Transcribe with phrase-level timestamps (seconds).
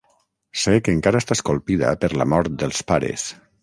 [0.61, 3.33] Sé que encara estàs colpida per la mort dels pares.